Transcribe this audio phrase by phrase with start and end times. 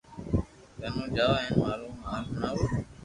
[0.79, 2.65] ڪنو جاو ھين مارو ھال ھڻاوو